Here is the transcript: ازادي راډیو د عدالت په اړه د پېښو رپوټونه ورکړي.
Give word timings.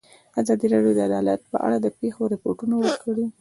ازادي 0.41 0.67
راډیو 0.73 0.93
د 0.97 0.99
عدالت 1.09 1.41
په 1.51 1.57
اړه 1.65 1.77
د 1.81 1.87
پېښو 1.99 2.23
رپوټونه 2.33 2.75
ورکړي. 2.79 3.25